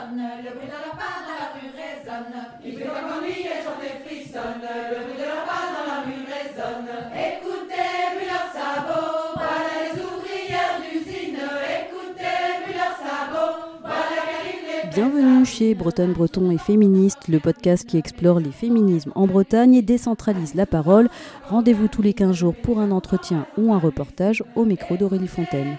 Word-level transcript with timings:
sonne, 0.00 0.22
le 0.44 0.50
bruit 0.56 0.66
de 0.66 0.72
leur 0.72 0.96
pas 0.96 1.20
dans 1.26 1.36
la 1.36 1.48
rue 1.54 1.70
résonne. 1.76 2.36
Il 2.64 2.76
fait 2.76 2.84
pas 2.84 3.02
qu'ennui 3.08 3.40
et 3.44 3.60
chanter 3.64 3.92
frissonne, 4.04 4.62
le 4.64 5.04
bruit 5.04 5.18
de 5.18 5.24
leur 5.24 5.44
pas 5.44 5.64
dans 5.74 5.86
la 5.86 6.00
rue 6.04 6.24
résonne. 6.24 6.90
Écoutez, 7.12 7.92
puis 8.16 8.26
leurs 8.26 8.50
sabots, 8.52 9.36
voilà 9.36 9.72
les 9.84 10.00
ouvrières 10.00 10.80
d'usine. 10.80 11.40
Écoutez, 11.80 12.64
puis 12.64 12.74
leurs 12.74 12.98
sabots, 12.98 13.80
voilà 13.80 14.20
les 14.44 14.90
Bienvenue 14.94 15.44
chez 15.44 15.74
Bretonne 15.74 16.12
Breton 16.12 16.50
et 16.50 16.58
Féministe, 16.58 17.28
le 17.28 17.38
podcast 17.38 17.86
qui 17.86 17.96
explore 17.96 18.40
les 18.40 18.52
féminismes 18.52 19.12
en 19.14 19.26
Bretagne 19.26 19.74
et 19.74 19.82
décentralise 19.82 20.54
la 20.54 20.66
parole. 20.66 21.08
Rendez-vous 21.48 21.88
tous 21.88 22.02
les 22.02 22.14
15 22.14 22.34
jours 22.34 22.54
pour 22.54 22.80
un 22.80 22.90
entretien 22.90 23.46
ou 23.56 23.72
un 23.72 23.78
reportage 23.78 24.42
au 24.54 24.64
micro 24.64 24.96
d'Aurélie 24.96 25.28
Fontaine. 25.28 25.78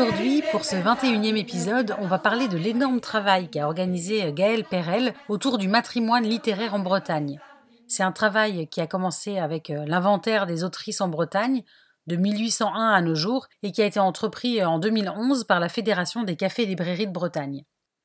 Aujourd'hui, 0.00 0.42
pour 0.50 0.64
ce 0.64 0.76
21e 0.76 1.36
épisode, 1.36 1.94
on 1.98 2.06
va 2.06 2.18
parler 2.18 2.48
de 2.48 2.56
l'énorme 2.56 3.00
travail 3.00 3.50
qu'a 3.50 3.66
organisé 3.66 4.32
Gaël 4.32 4.64
Perel 4.64 5.12
autour 5.28 5.58
du 5.58 5.68
matrimoine 5.68 6.24
littéraire 6.24 6.72
en 6.72 6.78
Bretagne. 6.78 7.38
C'est 7.86 8.02
un 8.02 8.10
travail 8.10 8.66
qui 8.68 8.80
a 8.80 8.86
commencé 8.86 9.36
avec 9.36 9.68
euh, 9.68 9.84
l'inventaire 9.86 10.46
des 10.46 10.64
autrices 10.64 11.02
en 11.02 11.08
Bretagne, 11.08 11.64
de 12.06 12.16
1801 12.16 12.92
à 12.92 13.02
nos 13.02 13.14
jours, 13.14 13.46
et 13.62 13.72
qui 13.72 13.82
a 13.82 13.84
été 13.84 14.00
entrepris 14.00 14.62
euh, 14.62 14.70
en 14.70 14.78
2011 14.78 15.44
par 15.44 15.60
la 15.60 15.68
Fédération 15.68 16.22
des 16.22 16.36
cafés 16.36 16.64
librairies 16.64 17.06
de 17.06 17.12
Bretagne. 17.12 17.64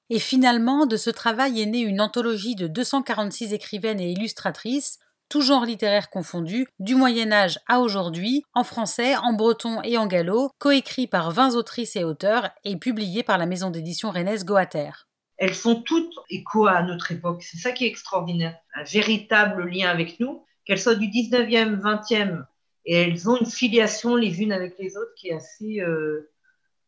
Et 0.10 0.20
finalement, 0.20 0.86
de 0.86 0.98
ce 0.98 1.10
travail 1.10 1.62
est 1.62 1.66
née 1.66 1.80
une 1.80 2.02
anthologie 2.02 2.56
de 2.56 2.68
246 2.68 3.54
écrivaines 3.54 4.02
et 4.02 4.12
illustratrices, 4.12 5.00
tout 5.30 5.42
genre 5.42 5.66
littéraire 5.66 6.10
confondu, 6.10 6.68
du 6.80 6.96
Moyen 6.96 7.32
Âge 7.32 7.60
à 7.68 7.80
aujourd'hui, 7.80 8.44
en 8.54 8.64
français, 8.64 9.16
en 9.16 9.34
breton 9.34 9.82
et 9.84 9.98
en 9.98 10.08
gallo, 10.08 10.52
coécrit 10.60 11.08
par 11.08 11.32
20 11.32 11.56
autrices 11.56 11.96
et 11.96 12.04
auteurs 12.04 12.50
et 12.64 12.78
publié 12.78 13.24
par 13.24 13.38
la 13.38 13.46
maison 13.46 13.70
d'édition 13.70 14.12
rennaise 14.12 14.46
Goater. 14.46 15.08
Elles 15.38 15.56
sont 15.56 15.82
toutes 15.82 16.14
écho 16.30 16.68
à 16.68 16.82
notre 16.84 17.12
époque, 17.12 17.44
c'est 17.44 17.58
ça 17.58 17.72
qui 17.72 17.86
est 17.86 17.90
extraordinaire, 17.90 18.58
un 18.74 18.84
véritable 18.84 19.68
lien 19.68 19.90
avec 19.90 20.20
nous, 20.20 20.46
qu'elles 20.66 20.80
soient 20.80 20.96
du 20.96 21.08
19e, 21.08 21.80
20e, 21.82 22.46
et 22.86 22.96
elles 22.96 23.30
ont 23.30 23.38
une 23.38 23.46
filiation 23.46 24.16
les 24.16 24.42
unes 24.42 24.52
avec 24.52 24.78
les 24.80 24.96
autres 24.96 25.14
qui 25.18 25.30
est 25.30 25.34
assez, 25.34 25.82
euh, 25.82 26.32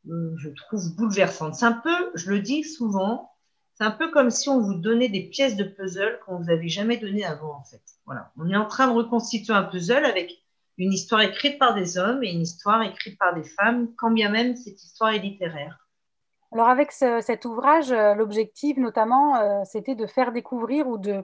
je 0.06 0.50
trouve, 0.50 0.96
bouleversante. 0.96 1.56
C'est 1.56 1.66
un 1.66 1.74
peu, 1.74 2.12
je 2.16 2.30
le 2.30 2.40
dis 2.40 2.64
souvent, 2.64 3.32
c'est 3.78 3.84
un 3.84 3.92
peu 3.92 4.10
comme 4.10 4.32
si 4.32 4.50
on 4.50 4.60
vous 4.60 4.74
donnait 4.74 5.08
des 5.08 5.30
pièces 5.30 5.56
de 5.56 5.64
puzzle 5.64 6.20
qu'on 6.26 6.38
vous 6.38 6.50
avait 6.50 6.68
jamais 6.68 6.98
données 6.98 7.26
avant, 7.26 7.58
en 7.58 7.64
fait. 7.64 7.82
Voilà. 8.08 8.32
On 8.36 8.50
est 8.50 8.56
en 8.56 8.66
train 8.66 8.88
de 8.88 8.94
reconstituer 8.94 9.54
un 9.54 9.64
puzzle 9.64 10.04
avec 10.04 10.34
une 10.80 10.92
histoire 10.92 11.22
écrite 11.22 11.60
par 11.60 11.76
des 11.76 12.00
hommes 12.00 12.24
et 12.24 12.32
une 12.32 12.42
histoire 12.42 12.82
écrite 12.82 13.20
par 13.20 13.36
des 13.36 13.44
femmes, 13.44 13.94
quand 13.96 14.10
bien 14.10 14.30
même 14.30 14.56
cette 14.56 14.84
histoire 14.84 15.12
est 15.12 15.20
littéraire. 15.20 15.88
Alors 16.52 16.70
avec 16.70 16.92
ce, 16.92 17.22
cet 17.22 17.46
ouvrage, 17.46 17.92
euh, 17.92 18.16
l'objectif 18.16 18.78
notamment, 18.78 19.36
euh, 19.38 19.62
c'était 19.64 19.96
de 19.96 20.08
faire 20.08 20.32
découvrir 20.32 20.88
ou 20.88 20.98
de 20.98 21.24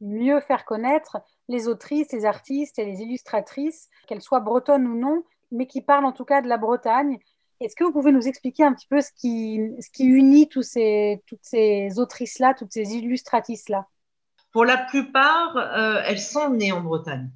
mieux 0.00 0.40
faire 0.40 0.64
connaître 0.64 1.18
les 1.48 1.68
autrices, 1.68 2.10
les 2.12 2.24
artistes 2.24 2.80
et 2.80 2.84
les 2.84 3.00
illustratrices, 3.00 3.88
qu'elles 4.08 4.22
soient 4.22 4.40
bretonnes 4.40 4.86
ou 4.86 4.98
non, 4.98 5.22
mais 5.52 5.68
qui 5.68 5.82
parlent 5.82 6.06
en 6.06 6.12
tout 6.12 6.24
cas 6.24 6.42
de 6.42 6.48
la 6.48 6.56
Bretagne 6.56 7.20
est-ce 7.64 7.76
que 7.76 7.84
vous 7.84 7.92
pouvez 7.92 8.12
nous 8.12 8.26
expliquer 8.26 8.64
un 8.64 8.72
petit 8.72 8.86
peu 8.86 9.00
ce 9.00 9.10
qui, 9.14 9.60
ce 9.80 9.90
qui 9.90 10.04
unit 10.04 10.48
tous 10.48 10.62
ces, 10.62 11.22
toutes 11.26 11.42
ces 11.42 11.98
autrices-là, 11.98 12.54
toutes 12.54 12.72
ces 12.72 12.94
illustratrices-là? 12.94 13.86
Pour 14.52 14.64
la 14.64 14.76
plupart, 14.76 15.56
euh, 15.56 16.02
elles 16.04 16.20
sont 16.20 16.50
nées 16.50 16.72
en 16.72 16.80
Bretagne. 16.80 17.30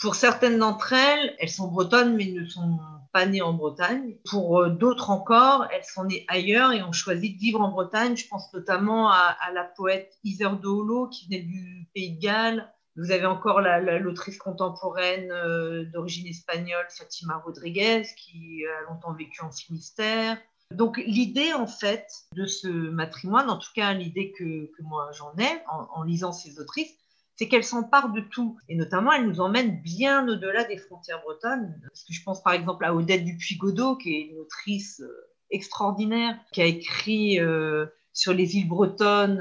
Pour 0.00 0.14
certaines 0.14 0.58
d'entre 0.58 0.94
elles, 0.94 1.36
elles 1.38 1.50
sont 1.50 1.68
bretonnes 1.68 2.16
mais 2.16 2.26
ne 2.26 2.44
sont 2.46 2.78
pas 3.12 3.26
nées 3.26 3.42
en 3.42 3.52
Bretagne. 3.52 4.16
Pour 4.28 4.60
euh, 4.60 4.70
d'autres 4.70 5.10
encore, 5.10 5.66
elles 5.70 5.84
sont 5.84 6.04
nées 6.04 6.24
ailleurs 6.28 6.72
et 6.72 6.82
ont 6.82 6.92
choisi 6.92 7.34
de 7.34 7.38
vivre 7.38 7.60
en 7.60 7.68
Bretagne. 7.68 8.16
Je 8.16 8.26
pense 8.26 8.52
notamment 8.52 9.10
à, 9.10 9.36
la 9.54 9.64
poète 9.64 10.18
Iser 10.24 10.44
de 10.44 11.10
qui 11.10 11.26
venait 11.26 11.42
du 11.42 11.88
Pays 11.94 12.16
de 12.16 12.20
Galles, 12.20 12.72
vous 12.96 13.10
avez 13.10 13.26
encore 13.26 13.60
l'autrice 13.60 14.36
contemporaine 14.36 15.30
euh, 15.32 15.84
d'origine 15.86 16.26
espagnole, 16.26 16.86
Fatima 16.90 17.38
Rodriguez, 17.38 18.02
qui 18.16 18.64
a 18.66 18.90
longtemps 18.90 19.14
vécu 19.14 19.42
en 19.42 19.50
Finistère. 19.50 20.38
Donc 20.70 20.98
l'idée 21.06 21.52
en 21.52 21.66
fait 21.66 22.06
de 22.34 22.46
ce 22.46 22.68
matrimoine, 22.68 23.50
en 23.50 23.58
tout 23.58 23.70
cas 23.74 23.92
l'idée 23.92 24.32
que, 24.32 24.70
moi 24.80 25.10
j'en 25.12 25.34
ai 25.38 25.62
en, 25.68 26.02
lisant 26.02 26.32
ces 26.32 26.58
autrices, 26.60 26.92
c'est 27.36 27.48
qu'elles 27.48 27.64
s'emparent 27.64 28.12
de 28.12 28.20
tout. 28.20 28.58
Et 28.68 28.76
notamment, 28.76 29.12
elles 29.12 29.26
nous 29.26 29.40
emmènent 29.40 29.80
bien 29.80 30.28
au-delà 30.28 30.64
des 30.64 30.76
frontières 30.76 31.20
bretonnes. 31.22 31.78
Parce 31.88 32.04
que 32.04 32.12
je 32.12 32.22
pense 32.22 32.42
par 32.42 32.52
exemple 32.52 32.84
à 32.84 32.94
Odette 32.94 33.24
Dupuy-Godot, 33.24 33.96
qui 33.96 34.14
est 34.14 34.20
une 34.28 34.38
autrice 34.38 35.00
euh, 35.00 35.28
extraordinaire, 35.50 36.38
qui 36.52 36.62
a 36.62 36.66
écrit 36.66 37.40
euh, 37.40 37.86
sur 38.12 38.32
les 38.32 38.56
îles 38.56 38.68
bretonnes 38.68 39.40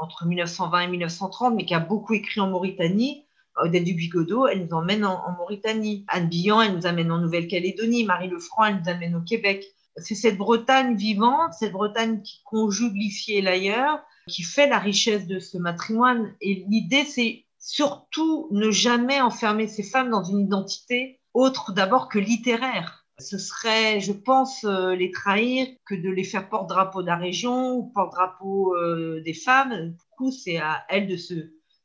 entre 0.00 0.26
1920 0.26 0.80
et 0.80 0.88
1930, 0.88 1.54
mais 1.54 1.64
qui 1.64 1.74
a 1.74 1.80
beaucoup 1.80 2.14
écrit 2.14 2.40
en 2.40 2.48
Mauritanie. 2.48 3.26
Odette 3.56 3.84
Dubigodo, 3.84 4.46
elle 4.46 4.66
nous 4.66 4.76
emmène 4.76 5.04
en, 5.04 5.32
Mauritanie. 5.36 6.04
Anne 6.08 6.28
Billan, 6.28 6.62
elle 6.62 6.76
nous 6.76 6.86
amène 6.86 7.10
en 7.10 7.18
Nouvelle-Calédonie. 7.18 8.04
Marie 8.04 8.28
Lefranc, 8.28 8.64
elle 8.64 8.80
nous 8.82 8.88
amène 8.88 9.16
au 9.16 9.20
Québec. 9.20 9.64
C'est 9.96 10.14
cette 10.14 10.38
Bretagne 10.38 10.96
vivante, 10.96 11.52
cette 11.58 11.72
Bretagne 11.72 12.22
qui 12.22 12.40
conjugue 12.44 12.94
l'ici 12.94 13.34
et 13.34 13.42
l'ailleurs, 13.42 14.00
qui 14.28 14.42
fait 14.42 14.68
la 14.68 14.78
richesse 14.78 15.26
de 15.26 15.38
ce 15.38 15.58
matrimoine. 15.58 16.32
Et 16.40 16.64
l'idée, 16.68 17.04
c'est 17.04 17.44
surtout 17.58 18.48
ne 18.52 18.70
jamais 18.70 19.20
enfermer 19.20 19.66
ces 19.66 19.82
femmes 19.82 20.10
dans 20.10 20.24
une 20.24 20.40
identité 20.40 21.20
autre 21.34 21.72
d'abord 21.72 22.08
que 22.08 22.18
littéraire 22.18 22.99
ce 23.20 23.38
serait, 23.38 24.00
je 24.00 24.12
pense, 24.12 24.64
euh, 24.64 24.94
les 24.94 25.10
trahir 25.10 25.68
que 25.86 25.94
de 25.94 26.10
les 26.10 26.24
faire 26.24 26.48
porte-drapeau 26.48 27.02
de 27.02 27.06
la 27.06 27.16
région 27.16 27.76
ou 27.76 27.84
porte-drapeau 27.84 28.74
euh, 28.74 29.20
des 29.22 29.34
femmes. 29.34 29.90
Du 29.90 30.04
coup, 30.16 30.32
c'est 30.32 30.58
à 30.58 30.84
elles 30.88 31.06
de 31.06 31.16
se 31.16 31.34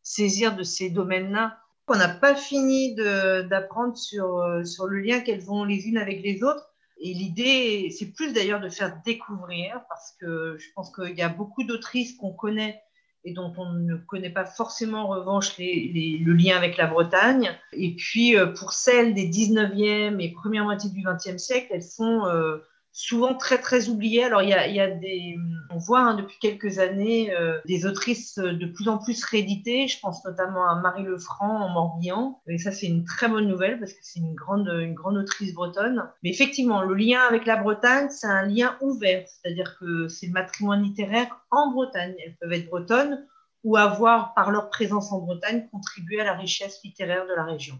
saisir 0.01 0.55
de 0.55 0.63
ces 0.63 0.89
domaines-là. 0.89 1.57
On 1.87 1.95
n'a 1.95 2.09
pas 2.09 2.35
fini 2.35 2.95
d'apprendre 2.95 3.95
sur, 3.95 4.37
euh, 4.37 4.63
sur 4.63 4.87
le 4.87 4.99
lien 4.99 5.19
qu'elles 5.19 5.51
ont 5.51 5.63
les 5.63 5.87
unes 5.87 5.97
avec 5.97 6.23
les 6.23 6.43
autres. 6.43 6.67
Et 6.97 7.13
l'idée, 7.13 7.89
c'est 7.91 8.11
plus 8.13 8.33
d'ailleurs 8.33 8.61
de 8.61 8.69
faire 8.69 9.01
découvrir, 9.05 9.81
parce 9.89 10.13
que 10.19 10.57
je 10.57 10.67
pense 10.75 10.95
qu'il 10.95 11.15
y 11.15 11.21
a 11.21 11.29
beaucoup 11.29 11.63
d'autrices 11.63 12.15
qu'on 12.15 12.33
connaît 12.33 12.81
et 13.25 13.33
dont 13.33 13.51
on 13.57 13.73
ne 13.73 13.95
connaît 13.95 14.29
pas 14.29 14.45
forcément 14.45 15.03
en 15.03 15.07
revanche 15.07 15.57
le 15.57 16.33
lien 16.33 16.55
avec 16.55 16.77
la 16.77 16.85
Bretagne. 16.87 17.51
Et 17.73 17.95
puis 17.95 18.37
euh, 18.37 18.47
pour 18.47 18.71
celles 18.71 19.13
des 19.13 19.27
19e 19.27 20.19
et 20.19 20.31
première 20.31 20.63
moitié 20.63 20.91
du 20.91 21.01
20e 21.01 21.39
siècle, 21.39 21.67
elles 21.71 21.83
sont 21.83 22.25
euh, 22.27 22.63
souvent 22.95 23.35
très 23.35 23.59
très 23.59 23.89
oubliées. 23.89 24.23
Alors 24.23 24.41
il 24.41 24.49
y 24.49 24.53
a, 24.53 24.67
y 24.67 24.79
a 24.79 24.89
des, 24.89 25.37
on 25.69 25.77
voit 25.77 25.99
hein, 25.99 26.15
depuis 26.15 26.37
quelques 26.39 26.79
années 26.79 27.35
euh, 27.35 27.59
des 27.65 27.85
autrices 27.85 28.37
de 28.37 28.65
plus 28.65 28.87
en 28.87 28.97
plus 28.97 29.23
rééditées. 29.25 29.87
Je 29.87 29.99
pense 29.99 30.23
notamment 30.23 30.67
à 30.67 30.75
Marie 30.75 31.03
Lefranc 31.03 31.61
en 31.61 31.69
Morbihan. 31.69 32.41
Et 32.47 32.57
ça 32.57 32.71
c'est 32.71 32.87
une 32.87 33.03
très 33.03 33.27
bonne 33.27 33.49
nouvelle 33.49 33.79
parce 33.79 33.91
que 33.91 33.99
c'est 34.01 34.21
une 34.21 34.33
grande 34.33 34.67
une 34.67 34.93
grande 34.93 35.17
autrice 35.17 35.53
bretonne. 35.53 36.09
Mais 36.23 36.29
effectivement, 36.29 36.81
le 36.81 36.95
lien 36.95 37.19
avec 37.27 37.45
la 37.45 37.57
Bretagne, 37.57 38.07
c'est 38.09 38.27
un 38.27 38.43
lien 38.43 38.77
ouvert, 38.81 39.27
c'est-à-dire 39.27 39.77
que 39.77 40.07
c'est 40.07 40.27
le 40.27 40.33
matrimoine 40.33 40.81
littéraire 40.81 41.27
en 41.51 41.71
Bretagne. 41.73 42.15
Elles 42.25 42.37
peuvent 42.39 42.53
être 42.53 42.69
bretonnes 42.69 43.27
ou 43.65 43.75
avoir, 43.77 44.33
par 44.35 44.51
leur 44.51 44.69
présence 44.69 45.11
en 45.11 45.19
Bretagne, 45.19 45.67
contribué 45.71 46.21
à 46.21 46.23
la 46.23 46.33
richesse 46.33 46.79
littéraire 46.83 47.25
de 47.27 47.33
la 47.33 47.43
région. 47.43 47.77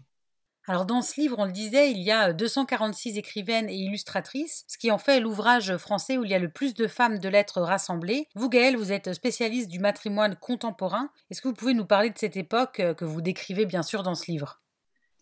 Alors 0.68 0.86
dans 0.88 1.04
ce 1.04 1.22
livre, 1.22 1.38
on 1.38 1.46
le 1.46 1.52
disait, 1.52 1.92
il 1.92 2.02
y 2.02 2.12
a 2.12 2.34
246 2.34 3.20
écrivaines 3.20 3.70
et 3.70 3.76
illustratrices, 3.76 4.66
ce 4.68 4.80
qui 4.80 4.90
en 4.90 4.98
fait 4.98 5.20
l'ouvrage 5.20 5.78
français 5.78 6.18
où 6.18 6.24
il 6.24 6.32
y 6.32 6.34
a 6.34 6.40
le 6.40 6.50
plus 6.50 6.74
de 6.74 6.88
femmes 6.88 7.20
de 7.20 7.30
lettres 7.30 7.62
rassemblées. 7.62 8.28
Vous, 8.34 8.50
Gaëlle, 8.50 8.76
vous 8.76 8.92
êtes 8.92 9.14
spécialiste 9.14 9.70
du 9.70 9.78
matrimoine 9.78 10.36
contemporain. 10.36 11.10
Est-ce 11.30 11.44
que 11.44 11.50
vous 11.50 11.54
pouvez 11.54 11.76
nous 11.76 11.86
parler 11.86 12.10
de 12.10 12.18
cette 12.18 12.36
époque 12.36 12.80
euh, 12.80 12.96
que 12.96 13.06
vous 13.06 13.22
décrivez 13.22 13.68
bien 13.68 13.84
sûr 13.84 14.02
dans 14.02 14.16
ce 14.16 14.32
livre? 14.32 14.60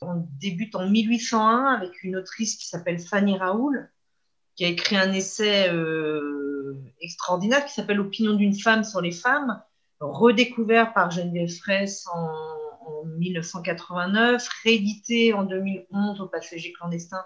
On 0.01 0.25
débute 0.39 0.75
en 0.75 0.87
1801 0.87 1.65
avec 1.75 2.03
une 2.03 2.15
autrice 2.15 2.55
qui 2.55 2.67
s'appelle 2.67 2.99
Fanny 2.99 3.37
Raoul, 3.37 3.89
qui 4.55 4.63
a 4.63 4.69
écrit 4.69 4.95
un 4.95 5.11
essai 5.11 5.69
euh, 5.69 6.81
extraordinaire 7.01 7.65
qui 7.65 7.73
s'appelle 7.73 7.99
Opinion 7.99 8.35
d'une 8.35 8.57
femme 8.57 8.85
sur 8.85 9.01
les 9.01 9.11
femmes, 9.11 9.61
redécouvert 9.99 10.93
par 10.93 11.11
Geneviève 11.11 11.53
Fraisse 11.53 12.05
en 12.13 12.62
en 12.87 13.05
1989, 13.05 14.47
réédité 14.63 15.33
en 15.33 15.43
2011 15.43 16.21
au 16.21 16.27
Passager 16.27 16.73
clandestin 16.73 17.23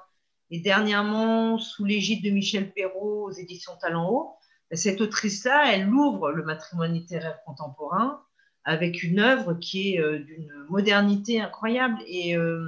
et 0.49 0.59
dernièrement 0.59 1.57
sous 1.57 1.85
l'égide 1.85 2.23
de 2.23 2.29
Michel 2.29 2.71
Perrault 2.71 3.25
aux 3.25 3.31
éditions 3.31 3.73
Talent 3.81 4.09
Haut. 4.09 4.35
Cette 4.71 5.01
autrice-là, 5.01 5.73
elle 5.73 5.89
ouvre 5.89 6.31
le 6.31 6.43
matrimoine 6.43 6.93
littéraire 6.93 7.39
contemporain 7.45 8.21
avec 8.63 9.01
une 9.01 9.19
œuvre 9.19 9.53
qui 9.53 9.93
est 9.93 10.01
euh, 10.01 10.19
d'une 10.19 10.51
modernité 10.69 11.39
incroyable 11.39 11.97
et 12.05 12.35
euh, 12.35 12.65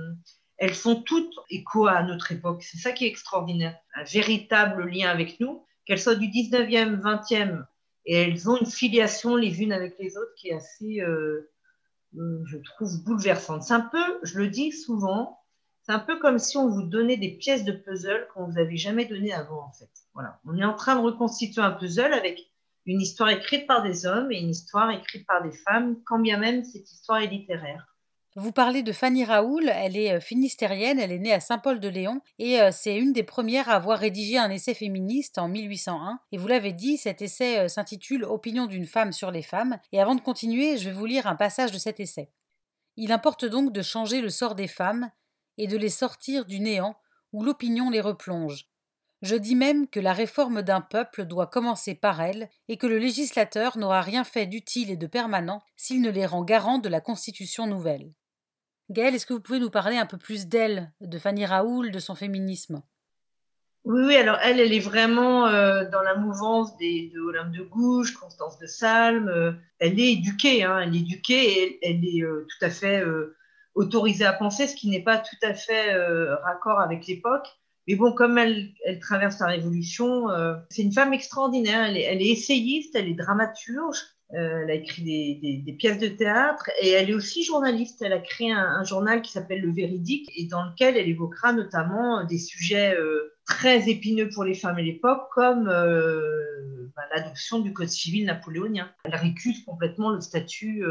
elles 0.57 0.73
font 0.73 1.01
toutes 1.01 1.33
écho 1.49 1.87
à 1.87 2.03
notre 2.03 2.31
époque. 2.31 2.63
C'est 2.63 2.77
ça 2.77 2.91
qui 2.91 3.05
est 3.05 3.09
extraordinaire, 3.09 3.77
un 3.95 4.03
véritable 4.03 4.87
lien 4.89 5.09
avec 5.09 5.39
nous, 5.41 5.65
qu'elles 5.85 5.99
soient 5.99 6.15
du 6.15 6.27
19e, 6.27 7.01
20e, 7.01 7.65
et 8.05 8.15
elles 8.15 8.49
ont 8.49 8.57
une 8.57 8.65
filiation 8.65 9.35
les 9.35 9.61
unes 9.61 9.73
avec 9.73 9.95
les 9.99 10.17
autres 10.17 10.33
qui 10.37 10.49
est 10.49 10.55
assez, 10.55 11.01
euh, 11.01 11.49
je 12.13 12.57
trouve 12.57 13.03
bouleversante. 13.03 13.63
C'est 13.63 13.73
un 13.73 13.81
peu, 13.81 14.19
je 14.23 14.37
le 14.39 14.47
dis 14.47 14.71
souvent, 14.71 15.39
C'est 15.83 15.93
un 15.93 15.99
peu 15.99 16.19
comme 16.19 16.39
si 16.39 16.57
on 16.57 16.69
vous 16.69 16.83
donnait 16.83 17.17
des 17.17 17.37
pièces 17.37 17.63
de 17.63 17.71
puzzle 17.71 18.27
qu'on 18.33 18.45
vous 18.45 18.57
avait 18.59 18.77
jamais 18.77 19.05
données 19.05 19.33
avant, 19.33 19.63
en 19.63 19.71
fait. 19.71 19.89
On 20.45 20.57
est 20.57 20.65
en 20.65 20.73
train 20.73 20.95
de 20.95 21.01
reconstituer 21.01 21.61
un 21.61 21.71
puzzle 21.71 22.13
avec 22.13 22.39
une 22.85 23.01
histoire 23.01 23.29
écrite 23.29 23.67
par 23.67 23.83
des 23.83 24.05
hommes 24.05 24.31
et 24.31 24.39
une 24.39 24.49
histoire 24.49 24.89
écrite 24.91 25.25
par 25.27 25.43
des 25.43 25.51
femmes, 25.51 26.01
quand 26.05 26.19
bien 26.19 26.37
même 26.37 26.63
cette 26.63 26.91
histoire 26.91 27.19
est 27.19 27.27
littéraire. 27.27 27.95
Vous 28.35 28.51
parlez 28.51 28.83
de 28.83 28.91
Fanny 28.91 29.25
Raoul, 29.25 29.71
elle 29.73 29.97
est 29.97 30.13
euh, 30.13 30.19
finistérienne, 30.19 30.99
elle 30.99 31.11
est 31.11 31.19
née 31.19 31.33
à 31.33 31.39
Saint-Paul-de-Léon 31.39 32.21
et 32.37 32.61
euh, 32.61 32.69
c'est 32.71 32.95
une 32.95 33.11
des 33.11 33.23
premières 33.23 33.69
à 33.69 33.73
avoir 33.73 33.97
rédigé 33.97 34.37
un 34.37 34.51
essai 34.51 34.75
féministe 34.75 35.39
en 35.39 35.47
1801. 35.47 36.19
Et 36.31 36.37
vous 36.37 36.47
l'avez 36.47 36.71
dit, 36.71 36.97
cet 36.97 37.23
essai 37.23 37.57
euh, 37.57 37.67
s'intitule 37.67 38.23
Opinion 38.23 38.67
d'une 38.67 38.85
femme 38.85 39.13
sur 39.13 39.31
les 39.31 39.41
femmes. 39.41 39.79
Et 39.91 39.99
avant 39.99 40.13
de 40.13 40.21
continuer, 40.21 40.77
je 40.77 40.89
vais 40.89 40.95
vous 40.95 41.07
lire 41.07 41.25
un 41.25 41.35
passage 41.35 41.71
de 41.71 41.79
cet 41.79 41.99
essai. 41.99 42.29
Il 42.97 43.11
importe 43.11 43.45
donc 43.45 43.73
de 43.73 43.81
changer 43.81 44.21
le 44.21 44.29
sort 44.29 44.53
des 44.53 44.67
femmes, 44.67 45.09
et 45.59 45.67
de 45.67 45.77
les 45.77 45.89
sortir 45.89 46.45
du 46.45 46.59
néant 46.59 46.95
où 47.33 47.43
l'opinion 47.43 47.89
les 47.89 48.01
replonge. 48.01 48.67
Je 49.21 49.35
dis 49.35 49.55
même 49.55 49.87
que 49.87 49.99
la 49.99 50.13
réforme 50.13 50.61
d'un 50.61 50.81
peuple 50.81 51.25
doit 51.25 51.47
commencer 51.47 51.93
par 51.93 52.21
elle, 52.21 52.49
et 52.69 52.77
que 52.77 52.87
le 52.87 52.97
législateur 52.97 53.77
n'aura 53.77 54.01
rien 54.01 54.23
fait 54.23 54.45
d'utile 54.45 54.89
et 54.89 54.97
de 54.97 55.07
permanent 55.07 55.61
s'il 55.75 56.01
ne 56.01 56.09
les 56.09 56.25
rend 56.25 56.43
garants 56.43 56.79
de 56.79 56.87
la 56.87 57.01
Constitution 57.01 57.67
nouvelle. 57.67 58.13
Gaëlle, 58.89 59.15
est-ce 59.15 59.25
que 59.25 59.33
vous 59.33 59.41
pouvez 59.41 59.59
nous 59.59 59.69
parler 59.69 59.97
un 59.97 60.05
peu 60.05 60.17
plus 60.17 60.47
d'elle, 60.47 60.91
de 61.01 61.17
Fanny 61.19 61.45
Raoul, 61.45 61.91
de 61.91 61.99
son 61.99 62.15
féminisme? 62.15 62.81
Oui, 63.85 64.15
alors 64.15 64.37
elle, 64.43 64.59
elle 64.59 64.73
est 64.73 64.79
vraiment 64.79 65.47
euh, 65.47 65.89
dans 65.89 66.01
la 66.01 66.15
mouvance 66.15 66.75
de 66.77 67.19
Olympe 67.19 67.51
de 67.51 67.63
Gouges, 67.63 68.13
Constance 68.13 68.59
de 68.59 68.67
Salm. 68.67 69.29
Euh, 69.29 69.53
elle 69.79 69.99
est 69.99 70.13
éduquée, 70.13 70.63
hein, 70.63 70.79
elle 70.79 70.95
est 70.95 70.99
éduquée 70.99 71.63
et 71.63 71.79
elle, 71.81 72.05
est 72.05 72.23
euh, 72.23 72.45
tout 72.49 72.65
à 72.65 72.69
fait 72.69 73.03
autorisée 73.79 74.25
à 74.25 74.33
penser, 74.33 74.67
ce 74.67 74.75
qui 74.75 74.89
n'est 74.89 75.03
pas 75.03 75.17
tout 75.17 75.37
à 75.41 75.53
fait 75.53 75.93
euh, 75.93 76.35
raccord 76.37 76.79
avec 76.79 77.07
l'époque. 77.07 77.47
Mais 77.87 77.95
bon, 77.95 78.13
comme 78.13 78.37
elle, 78.37 78.73
elle 78.85 78.99
traverse 78.99 79.39
la 79.39 79.47
Révolution, 79.47 80.29
euh, 80.29 80.55
c'est 80.69 80.83
une 80.83 80.91
femme 80.91 81.13
extraordinaire. 81.13 81.85
Elle 81.85 82.21
est, 82.21 82.29
essayiste, 82.29 82.95
elle 82.95 83.07
est 83.07 83.13
dramaturge, 83.13 83.99
euh, 84.33 84.61
elle 84.63 84.69
a 84.69 84.73
écrit 84.75 85.03
des, 85.03 85.73
pièces 85.73 85.97
de 85.97 86.07
théâtre 86.07 86.69
et 86.81 86.89
elle 86.89 87.09
est 87.09 87.13
aussi 87.13 87.43
journaliste. 87.43 88.01
Elle 88.01 88.13
a 88.13 88.19
créé 88.19 88.51
un, 88.51 88.83
journal 88.83 89.21
qui 89.21 89.31
s'appelle 89.31 89.61
Le 89.61 89.71
Véridique 89.71 90.29
et 90.35 90.45
dans 90.45 90.63
lequel 90.63 90.97
elle 90.97 91.09
évoquera 91.09 91.53
notamment 91.53 92.23
des 92.25 92.37
sujets 92.37 92.95
très 93.45 93.89
épineux 93.89 94.29
pour 94.29 94.43
les 94.43 94.53
femmes 94.53 94.77
à 94.77 94.81
l'époque, 94.81 95.29
comme 95.33 95.65
bah, 95.65 97.03
l'adoption 97.15 97.59
du 97.59 97.73
Code 97.73 97.89
civil 97.89 98.25
napoléonien. 98.25 98.91
Elle 99.03 99.15
récuse 99.15 99.63
complètement 99.65 100.11
le 100.11 100.21
statut 100.21 100.83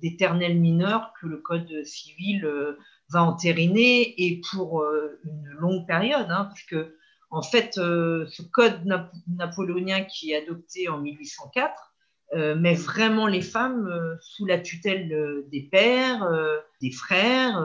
d'éternel 0.00 0.58
mineur 0.58 1.12
que 1.20 1.26
le 1.26 1.38
Code 1.38 1.84
civil 1.84 2.44
euh, 2.44 2.78
va 3.08 3.22
entériner 3.22 4.14
et 4.20 4.40
pour 4.50 4.80
euh, 4.80 5.20
une 5.24 5.48
longue 5.58 5.86
période, 5.86 6.26
hein, 6.28 6.46
parce 6.46 6.62
que 6.62 6.96
en 7.30 7.42
fait, 7.42 7.76
euh, 7.78 8.26
ce 8.28 8.42
code 8.42 8.84
napoléonien 9.26 10.04
qui 10.04 10.30
est 10.30 10.42
adopté 10.42 10.88
en 10.88 10.98
1804 10.98 11.94
met 12.34 12.74
vraiment 12.74 13.26
les 13.26 13.40
femmes 13.40 13.88
sous 14.20 14.46
la 14.46 14.58
tutelle 14.58 15.44
des 15.50 15.62
pères, 15.62 16.28
des 16.82 16.90
frères, 16.90 17.64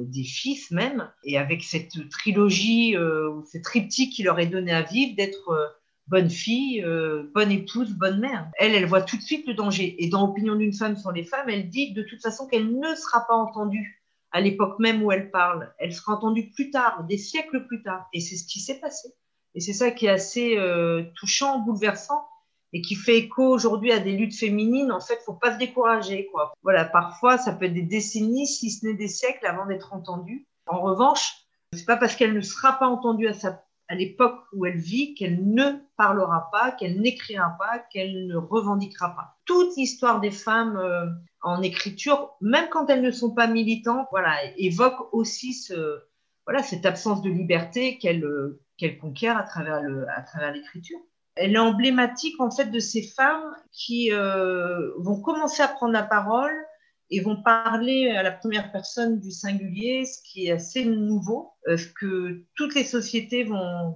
des 0.00 0.24
fils 0.24 0.70
même, 0.70 1.10
et 1.22 1.38
avec 1.38 1.62
cette 1.62 2.08
trilogie 2.08 2.96
ou 2.96 3.44
ce 3.44 3.58
triptyque 3.58 4.12
qui 4.12 4.22
leur 4.22 4.40
est 4.40 4.46
donné 4.46 4.72
à 4.72 4.82
vivre 4.82 5.14
d'être 5.16 5.76
bonne 6.10 6.28
fille, 6.28 6.82
euh, 6.84 7.30
bonne 7.34 7.52
épouse, 7.52 7.92
bonne 7.92 8.20
mère. 8.20 8.50
Elle, 8.58 8.74
elle 8.74 8.86
voit 8.86 9.02
tout 9.02 9.16
de 9.16 9.22
suite 9.22 9.46
le 9.46 9.54
danger. 9.54 9.94
Et 10.02 10.08
dans 10.08 10.28
Opinion 10.28 10.56
d'une 10.56 10.72
femme 10.72 10.96
sur 10.96 11.12
les 11.12 11.24
femmes, 11.24 11.48
elle 11.48 11.70
dit 11.70 11.92
de 11.92 12.02
toute 12.02 12.20
façon 12.20 12.48
qu'elle 12.48 12.76
ne 12.76 12.94
sera 12.96 13.26
pas 13.26 13.34
entendue 13.34 14.02
à 14.32 14.40
l'époque 14.40 14.78
même 14.80 15.02
où 15.02 15.12
elle 15.12 15.30
parle. 15.30 15.72
Elle 15.78 15.94
sera 15.94 16.14
entendue 16.14 16.50
plus 16.50 16.70
tard, 16.70 17.04
des 17.08 17.16
siècles 17.16 17.64
plus 17.66 17.82
tard. 17.82 18.06
Et 18.12 18.20
c'est 18.20 18.36
ce 18.36 18.44
qui 18.44 18.58
s'est 18.58 18.80
passé. 18.80 19.08
Et 19.54 19.60
c'est 19.60 19.72
ça 19.72 19.92
qui 19.92 20.06
est 20.06 20.10
assez 20.10 20.56
euh, 20.58 21.04
touchant, 21.16 21.60
bouleversant, 21.60 22.26
et 22.72 22.82
qui 22.82 22.94
fait 22.94 23.18
écho 23.18 23.46
aujourd'hui 23.48 23.92
à 23.92 23.98
des 23.98 24.12
luttes 24.12 24.36
féminines. 24.36 24.92
En 24.92 25.00
fait, 25.00 25.18
faut 25.24 25.34
pas 25.34 25.54
se 25.54 25.58
décourager, 25.58 26.26
quoi. 26.32 26.52
Voilà, 26.62 26.84
parfois, 26.84 27.38
ça 27.38 27.52
peut 27.52 27.66
être 27.66 27.74
des 27.74 27.82
décennies, 27.82 28.46
si 28.46 28.70
ce 28.70 28.86
n'est 28.86 28.94
des 28.94 29.08
siècles, 29.08 29.46
avant 29.46 29.66
d'être 29.66 29.92
entendue. 29.92 30.46
En 30.66 30.80
revanche, 30.80 31.34
c'est 31.72 31.86
pas 31.86 31.96
parce 31.96 32.16
qu'elle 32.16 32.34
ne 32.34 32.40
sera 32.40 32.78
pas 32.78 32.88
entendue 32.88 33.28
à 33.28 33.34
à 33.90 33.96
l'époque 33.96 34.44
où 34.52 34.66
elle 34.66 34.78
vit 34.78 35.14
qu'elle 35.14 35.52
ne 35.52 35.72
parlera 35.96 36.48
pas, 36.52 36.70
qu'elle 36.70 37.00
n'écrira 37.00 37.56
pas, 37.58 37.80
qu'elle 37.92 38.28
ne 38.28 38.36
revendiquera 38.36 39.16
pas. 39.16 39.36
Toute 39.46 39.76
l'histoire 39.76 40.20
des 40.20 40.30
femmes 40.30 40.76
euh, 40.76 41.06
en 41.42 41.60
écriture, 41.60 42.36
même 42.40 42.68
quand 42.70 42.88
elles 42.88 43.02
ne 43.02 43.10
sont 43.10 43.34
pas 43.34 43.48
militantes, 43.48 44.06
voilà, 44.12 44.36
évoque 44.56 45.12
aussi 45.12 45.54
ce, 45.54 46.04
voilà, 46.46 46.62
cette 46.62 46.86
absence 46.86 47.20
de 47.20 47.30
liberté 47.30 47.98
qu'elle 47.98 48.24
euh, 48.24 48.62
qu'elle 48.76 48.96
conquiert 48.96 49.36
à 49.36 49.42
travers 49.42 49.82
le, 49.82 50.08
à 50.08 50.22
travers 50.22 50.52
l'écriture. 50.52 51.00
Elle 51.42 51.54
est 51.54 51.58
emblématique 51.58 52.38
en 52.38 52.50
fait 52.50 52.66
de 52.66 52.78
ces 52.78 53.02
femmes 53.02 53.54
qui 53.72 54.12
euh, 54.12 54.90
vont 54.98 55.20
commencer 55.22 55.62
à 55.62 55.68
prendre 55.68 55.92
la 55.92 56.02
parole 56.02 56.52
et 57.10 57.20
vont 57.20 57.42
parler 57.42 58.10
à 58.10 58.22
la 58.22 58.30
première 58.30 58.70
personne 58.70 59.18
du 59.18 59.30
singulier, 59.30 60.04
ce 60.04 60.20
qui 60.22 60.46
est 60.46 60.52
assez 60.52 60.84
nouveau, 60.84 61.52
euh, 61.66 61.78
ce 61.78 61.86
que 61.88 62.44
toutes 62.56 62.74
les 62.74 62.84
sociétés 62.84 63.44
vont, 63.44 63.94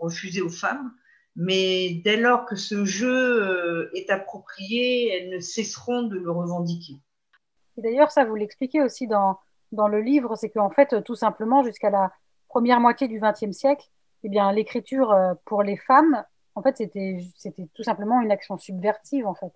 refuser 0.00 0.42
aux 0.42 0.50
femmes. 0.50 0.92
Mais 1.34 2.02
dès 2.04 2.18
lors 2.18 2.44
que 2.44 2.56
ce 2.56 2.84
jeu 2.84 3.42
euh, 3.42 3.90
est 3.94 4.10
approprié, 4.10 5.08
elles 5.08 5.30
ne 5.30 5.40
cesseront 5.40 6.02
de 6.02 6.18
le 6.18 6.30
revendiquer. 6.30 6.94
D'ailleurs, 7.78 8.10
ça 8.10 8.26
vous 8.26 8.34
l'expliquez 8.34 8.82
aussi 8.82 9.06
dans, 9.06 9.38
dans 9.72 9.88
le 9.88 10.02
livre, 10.02 10.36
c'est 10.36 10.50
qu'en 10.50 10.70
fait, 10.70 11.02
tout 11.04 11.14
simplement, 11.14 11.62
jusqu'à 11.62 11.88
la 11.88 12.12
première 12.48 12.80
moitié 12.80 13.08
du 13.08 13.18
XXe 13.18 13.56
siècle, 13.56 13.88
eh 14.24 14.28
bien, 14.28 14.52
l'écriture 14.52 15.10
euh, 15.10 15.34
pour 15.46 15.62
les 15.62 15.78
femmes, 15.78 16.22
en 16.54 16.62
fait, 16.62 16.76
c'était, 16.76 17.18
tout 17.74 17.82
simplement 17.82 18.20
une 18.20 18.30
action 18.30 18.58
subversive, 18.58 19.26
en 19.26 19.34
fait. 19.34 19.52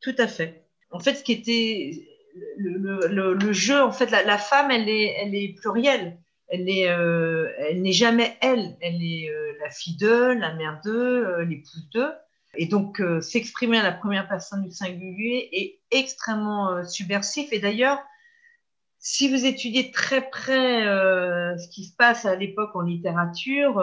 Tout 0.00 0.14
à 0.18 0.26
fait. 0.26 0.66
En 0.90 0.98
fait, 0.98 1.14
ce 1.14 1.22
qui 1.22 1.32
était 1.32 2.08
le, 2.56 3.52
jeu, 3.52 3.82
en 3.82 3.92
fait, 3.92 4.10
la, 4.10 4.38
femme, 4.38 4.70
elle 4.70 4.88
est, 4.88 5.14
elle 5.18 5.34
est 5.34 5.54
plurielle. 5.60 6.18
Elle 6.48 6.64
n'est 6.64 6.88
euh, 6.88 7.50
elle 7.58 7.90
jamais 7.92 8.36
elle. 8.42 8.76
Elle 8.80 9.02
est 9.02 9.30
euh, 9.30 9.54
la 9.60 9.70
fille 9.70 9.96
d'eux, 9.96 10.34
la 10.34 10.54
mère 10.54 10.80
d'eux, 10.84 11.26
euh, 11.26 11.44
l'épouse 11.44 11.88
d'eux. 11.94 12.12
Et 12.54 12.66
donc, 12.66 13.02
s'exprimer 13.22 13.78
à 13.78 13.82
la 13.82 13.92
première 13.92 14.28
personne 14.28 14.62
du 14.62 14.70
singulier 14.70 15.48
est 15.52 15.80
extrêmement 15.90 16.84
subversif. 16.84 17.50
Et 17.50 17.60
d'ailleurs, 17.60 17.98
si 18.98 19.30
vous 19.30 19.46
étudiez 19.46 19.90
très 19.90 20.28
près 20.28 20.82
ce 20.84 21.66
qui 21.70 21.86
se 21.86 21.96
passe 21.96 22.26
à 22.26 22.36
l'époque 22.36 22.76
en 22.76 22.82
littérature, 22.82 23.82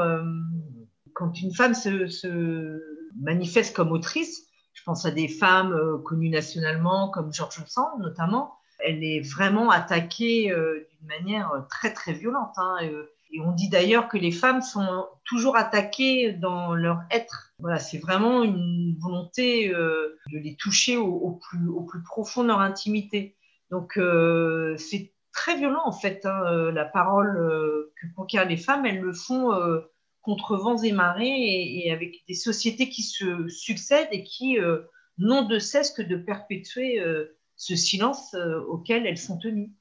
quand 1.19 1.41
une 1.41 1.53
femme 1.53 1.73
se, 1.73 2.81
manifeste 3.21 3.75
comme 3.75 3.91
autrice, 3.91 4.47
je 4.73 4.83
pense 4.83 5.05
à 5.05 5.11
des 5.11 5.27
femmes 5.27 5.73
euh, 5.73 5.97
connues 5.97 6.29
nationalement 6.29 7.09
comme 7.09 7.33
George 7.33 7.61
Sand 7.67 7.99
notamment. 7.99 8.55
Elle 8.79 9.03
est 9.03 9.19
vraiment 9.19 9.69
attaquée 9.69 10.51
euh, 10.51 10.87
d'une 10.89 11.07
manière 11.07 11.51
très 11.69 11.93
très 11.93 12.13
violente. 12.13 12.53
Hein, 12.57 12.77
et 13.31 13.41
on 13.41 13.51
dit 13.51 13.69
d'ailleurs 13.69 14.07
que 14.07 14.17
les 14.17 14.31
femmes 14.31 14.61
sont 14.61 15.07
toujours 15.25 15.55
attaquées 15.55 16.33
dans 16.33 16.73
leur 16.73 17.01
être. 17.11 17.53
Voilà, 17.59 17.77
c'est 17.77 17.99
vraiment 17.99 18.43
une 18.43 18.97
volonté 18.99 19.73
euh, 19.73 20.17
de 20.31 20.39
les 20.39 20.55
toucher 20.55 20.97
au, 20.97 21.39
plus, 21.49 22.03
profond 22.03 22.41
de 22.41 22.47
leur 22.47 22.61
intimité. 22.61 23.35
Donc 23.69 23.97
euh, 23.97 24.75
c'est 24.77 25.13
très 25.31 25.57
violent 25.57 25.83
en 25.85 25.91
fait. 25.91 26.25
Hein, 26.25 26.71
la 26.71 26.85
parole 26.85 27.37
euh, 27.37 27.93
que 28.01 28.07
conquièrent 28.15 28.47
les 28.47 28.57
femmes, 28.57 28.85
elles 28.85 29.01
le 29.01 29.13
font 29.13 29.51
contre 30.21 30.57
vents 30.57 30.81
et 30.81 30.91
marées 30.91 31.83
et, 31.85 31.91
avec 31.91 32.23
des 32.27 32.35
sociétés 32.35 32.89
qui 32.89 33.03
se 33.03 33.47
succèdent 33.47 34.09
et 34.11 34.23
qui 34.23 34.59
euh, 34.59 34.79
n'ont 35.17 35.43
de 35.43 35.59
cesse 35.59 35.91
que 35.91 36.01
de 36.01 36.17
perpétuer 36.17 36.99
euh, 36.99 37.37
ce 37.55 37.75
silence 37.75 38.33
euh, 38.33 38.61
auquel 38.67 39.05
elles 39.05 39.17
sont 39.17 39.37
tenues. 39.37 39.71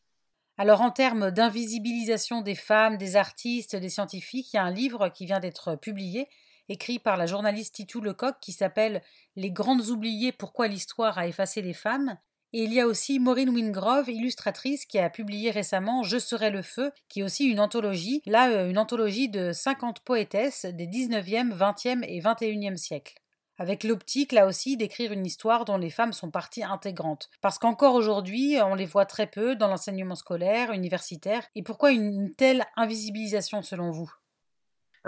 Alors 0.57 0.81
en 0.81 0.91
termes 0.91 1.31
d'invisibilisation 1.31 2.41
des 2.43 2.57
femmes, 2.57 2.99
des 2.99 3.17
artistes, 3.17 3.77
des 3.77 3.89
scientifiques, 3.89 4.53
il 4.53 4.57
y 4.57 4.59
a 4.59 4.65
un 4.65 4.73
livre 4.73 5.09
qui 5.09 5.27
vient 5.27 5.39
d'être 5.39 5.77
publié, 5.77 6.27
écrit 6.69 6.99
par 6.99 7.17
la 7.17 7.27
journaliste 7.27 7.77
Titou 7.77 8.01
Lecoq, 8.01 8.37
qui 8.41 8.53
s'appelle 8.53 9.03
Les 9.37 9.53
grandes 9.53 9.89
oubliées, 9.89 10.33
pourquoi 10.33 10.67
l'histoire 10.67 11.17
a 11.17 11.29
effacé 11.29 11.63
les 11.63 11.75
femmes, 11.75 12.19
et 12.53 12.63
il 12.63 12.73
y 12.73 12.81
a 12.81 12.87
aussi 12.87 13.19
Maureen 13.19 13.51
Wingrove, 13.51 14.09
illustratrice, 14.09 14.87
qui 14.87 14.99
a 14.99 15.11
publié 15.11 15.51
récemment 15.51 16.03
Je 16.03 16.19
serai 16.19 16.51
le 16.51 16.63
feu, 16.63 16.93
qui 17.09 17.21
est 17.21 17.23
aussi 17.23 17.45
une 17.45 17.61
anthologie, 17.61 18.23
là 18.25 18.51
euh, 18.51 18.71
une 18.71 18.79
anthologie 18.79 19.29
de 19.29 19.53
50 19.53 20.01
poétesses 20.01 20.65
des 20.65 20.87
19e, 20.87 21.53
20e 21.55 22.05
et 22.05 22.21
21e 22.21 22.77
siècles. 22.77 23.15
Avec 23.59 23.83
l'optique, 23.85 24.33
là 24.33 24.47
aussi, 24.47 24.77
d'écrire 24.77 25.13
une 25.13 25.27
histoire 25.27 25.65
dont 25.65 25.77
les 25.77 25.91
femmes 25.91 26.13
sont 26.13 26.31
partie 26.31 26.63
intégrante. 26.63 27.29
Parce 27.41 27.59
qu'encore 27.59 27.95
aujourd'hui, 27.95 28.57
on 28.65 28.77
les 28.77 28.87
voit 28.87 29.05
très 29.05 29.27
peu 29.27 29.57
dans 29.57 29.67
l'enseignement 29.67 30.15
scolaire, 30.15 30.71
universitaire. 30.71 31.43
Et 31.57 31.63
pourquoi 31.63 31.91
une 31.91 32.33
telle 32.37 32.65
invisibilisation 32.77 33.63
selon 33.63 33.91
vous? 33.91 34.11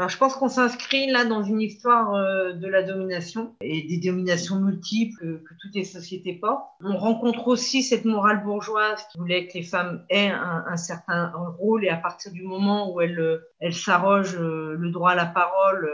Alors, 0.00 0.08
je 0.08 0.16
pense 0.16 0.34
qu'on 0.34 0.48
s'inscrit 0.48 1.10
là 1.10 1.26
dans 1.26 1.42
une 1.42 1.60
histoire 1.60 2.14
euh, 2.14 2.54
de 2.54 2.66
la 2.66 2.82
domination 2.82 3.54
et 3.60 3.82
des 3.82 3.98
dominations 3.98 4.56
multiples 4.56 5.42
que 5.42 5.54
toutes 5.60 5.74
les 5.74 5.84
sociétés 5.84 6.32
portent. 6.32 6.70
On 6.82 6.96
rencontre 6.96 7.48
aussi 7.48 7.82
cette 7.82 8.06
morale 8.06 8.42
bourgeoise 8.42 9.06
qui 9.12 9.18
voulait 9.18 9.46
que 9.46 9.58
les 9.58 9.62
femmes 9.62 10.02
aient 10.08 10.30
un, 10.30 10.78
certain 10.78 11.30
rôle 11.58 11.84
et 11.84 11.90
à 11.90 11.98
partir 11.98 12.32
du 12.32 12.42
moment 12.42 12.90
où 12.94 13.02
elles, 13.02 13.20
euh, 13.20 13.46
elles 13.58 13.74
s'arrogent 13.74 14.40
euh, 14.40 14.74
le 14.78 14.90
droit 14.90 15.10
à 15.10 15.14
la 15.14 15.26
parole, 15.26 15.92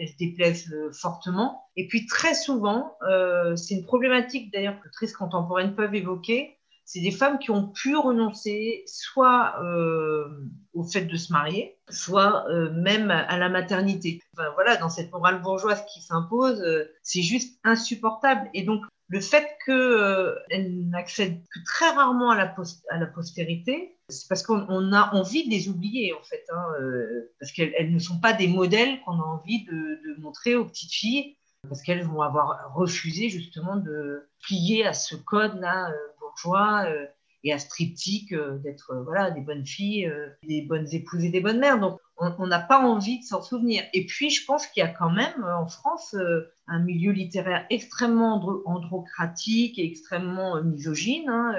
elles 0.00 0.08
se 0.08 0.16
déplaisent 0.16 0.74
fortement. 0.92 1.64
Et 1.76 1.88
puis 1.88 2.06
très 2.06 2.32
souvent, 2.32 2.96
c'est 3.54 3.74
une 3.74 3.84
problématique 3.84 4.50
d'ailleurs 4.52 4.80
que 4.80 4.88
les 5.04 5.12
contemporaines 5.12 5.74
peuvent 5.74 5.94
évoquer, 5.94 6.55
c'est 6.86 7.00
des 7.00 7.10
femmes 7.10 7.40
qui 7.40 7.50
ont 7.50 7.66
pu 7.66 7.96
renoncer 7.96 8.84
soit 8.86 9.60
euh, 9.60 10.28
au 10.72 10.84
fait 10.84 11.02
de 11.02 11.16
se 11.16 11.32
marier, 11.32 11.76
soit 11.90 12.48
euh, 12.48 12.70
même 12.72 13.10
à 13.10 13.36
la 13.38 13.48
maternité. 13.48 14.22
Enfin, 14.32 14.50
voilà, 14.54 14.76
dans 14.76 14.88
cette 14.88 15.10
morale 15.10 15.42
bourgeoise 15.42 15.84
qui 15.92 16.00
s'impose, 16.00 16.62
euh, 16.62 16.84
c'est 17.02 17.22
juste 17.22 17.58
insupportable. 17.64 18.48
Et 18.54 18.62
donc, 18.62 18.84
le 19.08 19.20
fait 19.20 19.48
qu'elles 19.66 20.88
n'accèdent 20.88 21.42
que 21.52 21.58
très 21.64 21.90
rarement 21.90 22.30
à 22.30 22.36
la, 22.36 23.06
postérité, 23.06 23.98
c'est 24.08 24.28
parce 24.28 24.44
qu'on 24.44 24.92
a 24.92 25.10
envie 25.12 25.44
de 25.44 25.50
les 25.50 25.68
oublier, 25.68 26.12
en 26.12 26.22
fait, 26.22 26.44
hein, 26.52 26.66
parce 27.38 27.52
qu'elles 27.52 27.92
ne 27.92 27.98
sont 27.98 28.18
pas 28.18 28.32
des 28.32 28.48
modèles 28.48 29.00
qu'on 29.04 29.20
a 29.20 29.24
envie 29.24 29.64
de 29.64 30.20
montrer 30.20 30.56
aux 30.56 30.64
petites 30.64 30.92
filles 30.92 31.36
parce 31.68 31.82
qu'elles 31.82 32.04
vont 32.04 32.20
avoir 32.20 32.72
refusé 32.74 33.28
justement 33.28 33.76
de 33.76 34.28
plier 34.40 34.86
à 34.86 34.92
ce 34.92 35.16
code-là 35.16 35.92
joie 36.40 36.84
euh, 36.88 37.06
et 37.44 37.52
à 37.52 37.58
striptique 37.58 38.32
euh, 38.32 38.58
d'être 38.58 38.92
euh, 38.92 39.02
voilà, 39.04 39.30
des 39.30 39.40
bonnes 39.40 39.66
filles, 39.66 40.12
des 40.42 40.62
bonnes 40.62 40.86
épouses 40.92 41.24
et 41.24 41.30
des 41.30 41.40
bonnes 41.40 41.58
mères. 41.58 41.78
Donc, 41.78 41.98
on 42.18 42.46
n'a 42.46 42.60
pas 42.60 42.80
envie 42.80 43.20
de 43.20 43.24
s'en 43.24 43.42
souvenir. 43.42 43.84
Et 43.92 44.06
puis, 44.06 44.30
je 44.30 44.44
pense 44.46 44.66
qu'il 44.66 44.82
y 44.82 44.86
a 44.86 44.88
quand 44.88 45.10
même 45.10 45.44
en 45.44 45.68
France 45.68 46.16
un 46.66 46.78
milieu 46.78 47.12
littéraire 47.12 47.66
extrêmement 47.68 48.62
androcratique 48.64 49.78
et 49.78 49.84
extrêmement 49.84 50.62
misogyne, 50.62 51.28
hein, 51.28 51.54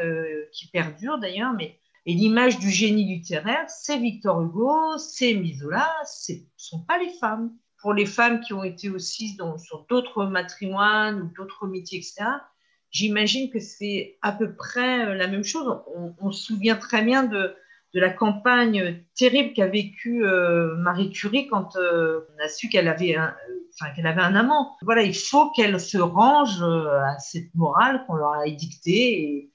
qui 0.52 0.68
perdure 0.70 1.20
d'ailleurs, 1.20 1.54
mais 1.54 1.78
et 2.08 2.14
l'image 2.14 2.58
du 2.58 2.72
génie 2.72 3.04
littéraire, 3.04 3.70
c'est 3.70 3.98
Victor 3.98 4.42
Hugo, 4.42 4.98
c'est 4.98 5.34
Misola, 5.34 5.94
ce 6.06 6.32
ne 6.32 6.38
sont 6.56 6.80
pas 6.80 6.98
les 6.98 7.10
femmes. 7.10 7.52
Pour 7.82 7.94
les 7.94 8.06
femmes 8.06 8.40
qui 8.40 8.54
ont 8.54 8.64
été 8.64 8.90
aussi 8.90 9.36
dans, 9.36 9.58
sur 9.58 9.86
d'autres 9.90 10.26
matrimoines 10.26 11.22
ou 11.22 11.32
d'autres 11.36 11.68
métiers, 11.68 12.00
etc., 12.00 12.24
j'imagine 12.92 13.50
que 13.50 13.60
c'est 13.60 14.18
à 14.22 14.32
peu 14.32 14.54
près 14.56 15.06
euh, 15.06 15.14
la 15.14 15.28
même 15.28 15.44
chose. 15.44 15.82
On, 16.20 16.32
se 16.32 16.46
souvient 16.46 16.76
très 16.76 17.02
bien 17.04 17.24
de, 17.24 17.56
de 17.94 18.00
la 18.00 18.10
campagne 18.10 19.04
terrible 19.16 19.54
qu'a 19.54 19.68
vécue 19.68 20.26
euh, 20.26 20.76
Marie 20.78 21.12
Curie 21.12 21.48
quand 21.48 21.76
euh, 21.76 22.28
on 22.34 22.46
a 22.46 22.50
su 22.50 22.70
qu'elle 22.70 22.88
avait, 22.88 23.16
un, 23.16 23.36
enfin, 23.74 23.92
qu'elle 23.94 24.08
avait 24.08 24.22
un 24.22 24.36
amant. 24.36 24.76
Voilà, 24.82 25.02
il 25.04 25.16
faut 25.16 25.52
qu'elle 25.52 25.80
se 25.80 25.98
range 25.98 26.62
à 26.62 27.18
cette 27.20 27.54
morale 27.56 28.06
qu'on 28.06 28.16
leur 28.16 28.34
a 28.34 28.48
édictée. 28.48 29.22
Et... 29.22 29.52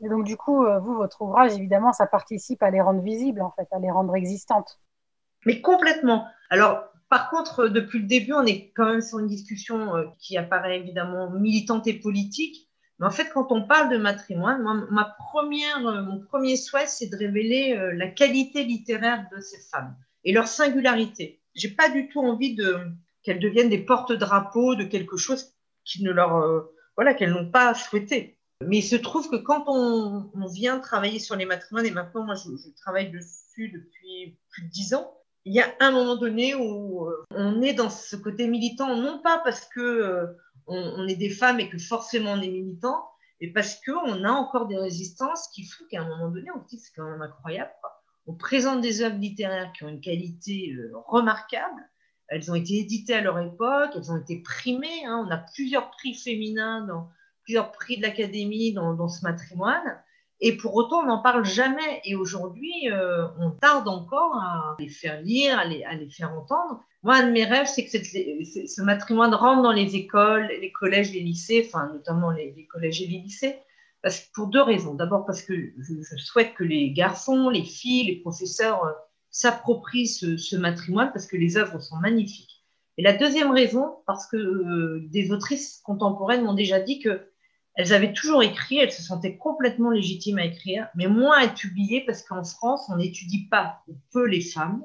et... 0.00 0.08
donc, 0.08 0.24
du 0.24 0.36
coup, 0.36 0.64
vous, 0.82 0.94
votre 0.94 1.22
ouvrage, 1.22 1.52
évidemment, 1.54 1.92
ça 1.92 2.06
participe 2.06 2.62
à 2.62 2.70
les 2.70 2.80
rendre 2.80 3.02
visibles, 3.02 3.42
en 3.42 3.50
fait, 3.52 3.68
à 3.72 3.78
les 3.78 3.90
rendre 3.90 4.14
existantes. 4.16 4.78
Mais 5.44 5.60
complètement. 5.60 6.26
Alors, 6.50 6.91
par 7.12 7.28
contre, 7.28 7.68
depuis 7.68 7.98
le 7.98 8.06
début, 8.06 8.32
on 8.32 8.46
est 8.46 8.72
quand 8.74 8.86
même 8.86 9.02
sur 9.02 9.18
une 9.18 9.26
discussion 9.26 9.94
euh, 9.96 10.04
qui 10.18 10.38
apparaît 10.38 10.78
évidemment 10.78 11.28
militante 11.28 11.86
et 11.86 11.92
politique. 11.92 12.70
Mais 12.98 13.06
en 13.06 13.10
fait, 13.10 13.28
quand 13.34 13.52
on 13.52 13.66
parle 13.66 13.92
de 13.92 13.98
matrimoine, 13.98 14.62
ma 14.90 15.14
première, 15.18 15.86
euh, 15.86 16.00
mon 16.00 16.20
premier 16.20 16.56
souhait, 16.56 16.86
c'est 16.86 17.08
de 17.08 17.16
révéler 17.18 17.76
euh, 17.76 17.92
la 17.92 18.08
qualité 18.08 18.64
littéraire 18.64 19.26
de 19.30 19.42
ces 19.42 19.60
femmes 19.60 19.94
et 20.24 20.32
leur 20.32 20.46
singularité. 20.46 21.42
J'ai 21.54 21.68
pas 21.68 21.90
du 21.90 22.08
tout 22.08 22.20
envie 22.20 22.54
de 22.54 22.78
qu'elles 23.22 23.40
deviennent 23.40 23.68
des 23.68 23.84
porte-drapeaux 23.84 24.74
de 24.74 24.84
quelque 24.84 25.18
chose 25.18 25.52
qui 25.84 26.02
ne 26.04 26.12
leur, 26.12 26.66
voilà, 26.96 27.12
qu'elles 27.12 27.34
n'ont 27.34 27.50
pas 27.50 27.74
souhaité. 27.74 28.38
Mais 28.66 28.78
il 28.78 28.82
se 28.82 28.96
trouve 28.96 29.28
que 29.28 29.36
quand 29.36 29.64
on, 29.66 30.30
vient 30.46 30.78
travailler 30.78 31.18
sur 31.18 31.36
les 31.36 31.44
matrimoines, 31.44 31.84
et 31.84 31.90
maintenant 31.90 32.24
moi 32.24 32.36
je 32.36 32.70
travaille 32.80 33.10
dessus 33.10 33.68
depuis 33.68 34.38
plus 34.48 34.62
de 34.62 34.70
dix 34.70 34.94
ans, 34.94 35.12
il 35.44 35.52
y 35.52 35.60
a 35.60 35.74
un 35.80 35.90
moment 35.90 36.16
donné 36.16 36.54
où 36.54 37.06
euh, 37.08 37.24
on 37.30 37.62
est 37.62 37.74
dans 37.74 37.90
ce 37.90 38.16
côté 38.16 38.46
militant, 38.46 38.94
non 38.96 39.20
pas 39.20 39.40
parce 39.42 39.64
que 39.66 39.80
euh, 39.80 40.26
on, 40.66 41.06
est 41.08 41.16
des 41.16 41.30
femmes 41.30 41.60
et 41.60 41.68
que 41.68 41.78
forcément 41.78 42.32
on 42.32 42.40
est 42.40 42.48
militant, 42.48 43.04
mais 43.40 43.48
parce 43.48 43.80
qu'on 43.84 44.24
a 44.24 44.30
encore 44.30 44.68
des 44.68 44.76
résistances 44.76 45.48
qui 45.48 45.64
font 45.64 45.84
qu'à 45.90 46.02
un 46.02 46.08
moment 46.08 46.30
donné, 46.30 46.48
on 46.54 46.62
se 46.62 46.68
dit 46.68 46.78
c'est 46.78 46.92
quand 46.94 47.10
même 47.10 47.22
incroyable. 47.22 47.72
On 48.26 48.34
présente 48.34 48.80
des 48.80 49.02
œuvres 49.02 49.18
littéraires 49.18 49.72
qui 49.72 49.82
ont 49.82 49.88
une 49.88 50.00
qualité 50.00 50.72
euh, 50.74 50.92
remarquable. 51.08 51.82
Elles 52.28 52.50
ont 52.50 52.54
été 52.54 52.78
éditées 52.78 53.14
à 53.14 53.20
leur 53.20 53.38
époque, 53.40 53.90
elles 53.96 54.12
ont 54.12 54.18
été 54.18 54.40
primées. 54.42 55.04
Hein. 55.04 55.24
On 55.26 55.30
a 55.30 55.38
plusieurs 55.38 55.90
prix 55.90 56.14
féminins, 56.14 56.86
plusieurs 57.42 57.72
prix 57.72 57.96
de 57.96 58.02
l'Académie 58.02 58.72
dans, 58.72 58.94
dans 58.94 59.08
ce 59.08 59.22
matrimoine. 59.22 60.00
Et 60.44 60.56
pour 60.56 60.74
autant, 60.74 61.04
on 61.04 61.06
n'en 61.06 61.22
parle 61.22 61.44
jamais. 61.44 62.00
Et 62.04 62.16
aujourd'hui, 62.16 62.90
euh, 62.90 63.28
on 63.38 63.52
tarde 63.52 63.86
encore 63.86 64.34
à 64.34 64.74
les 64.80 64.88
faire 64.88 65.22
lire, 65.22 65.56
à 65.56 65.64
les, 65.64 66.10
faire 66.10 66.32
entendre. 66.32 66.82
Moi, 67.04 67.14
un 67.14 67.28
de 67.28 67.32
mes 67.32 67.44
rêves, 67.44 67.68
c'est 67.72 67.84
que 67.84 67.90
ce 67.96 68.82
matrimoine 68.82 69.32
rentre 69.34 69.62
dans 69.62 69.70
les 69.70 69.94
écoles, 69.94 70.48
les 70.60 70.72
collèges, 70.72 71.12
les 71.12 71.20
lycées, 71.20 71.64
enfin, 71.64 71.88
notamment 71.92 72.32
les, 72.32 72.66
collèges 72.72 73.00
et 73.02 73.06
les 73.06 73.18
lycées, 73.18 73.56
parce, 74.02 74.18
pour 74.34 74.48
deux 74.48 74.62
raisons. 74.62 74.94
D'abord, 74.94 75.24
parce 75.26 75.42
que 75.42 75.54
je, 75.78 76.16
souhaite 76.16 76.54
que 76.54 76.64
les 76.64 76.90
garçons, 76.90 77.48
les 77.48 77.62
filles, 77.62 78.06
les 78.06 78.16
professeurs 78.16 78.84
euh, 78.84 78.90
s'approprient 79.30 80.08
ce, 80.08 80.56
matrimoine, 80.56 81.12
parce 81.12 81.28
que 81.28 81.36
les 81.36 81.56
œuvres 81.56 81.78
sont 81.78 81.98
magnifiques. 81.98 82.64
Et 82.98 83.02
la 83.02 83.12
deuxième 83.12 83.52
raison, 83.52 83.98
parce 84.08 84.26
que 84.26 84.36
euh, 84.36 85.06
des 85.06 85.30
autrices 85.30 85.80
contemporaines 85.84 86.42
m'ont 86.42 86.54
déjà 86.54 86.80
dit 86.80 86.98
que 86.98 87.31
elles 87.74 87.92
avaient 87.92 88.12
toujours 88.12 88.42
écrit, 88.42 88.78
elles 88.78 88.92
se 88.92 89.02
sentaient 89.02 89.36
complètement 89.36 89.90
légitimes 89.90 90.38
à 90.38 90.44
écrire, 90.44 90.88
mais 90.94 91.06
moins 91.06 91.38
à 91.38 91.44
être 91.44 91.54
publiées 91.54 92.04
parce 92.06 92.22
qu'en 92.22 92.44
France, 92.44 92.84
on 92.92 92.96
n'étudie 92.96 93.46
pas 93.48 93.80
ou 93.88 93.94
peu 94.12 94.26
les 94.26 94.42
femmes. 94.42 94.84